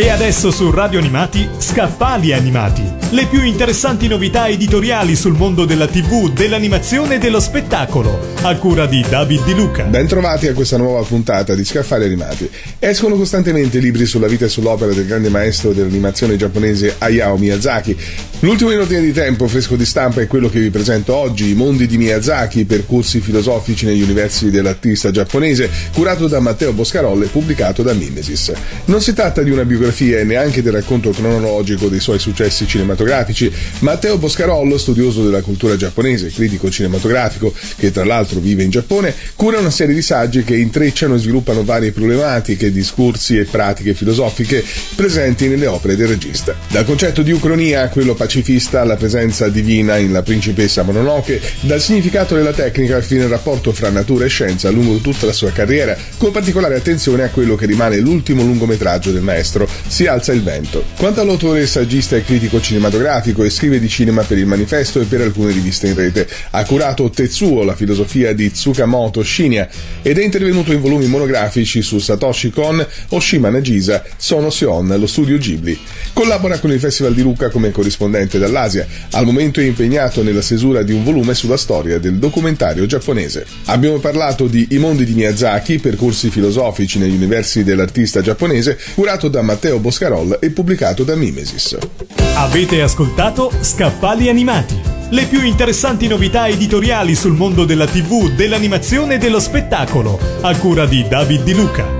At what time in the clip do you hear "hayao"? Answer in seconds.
16.98-17.36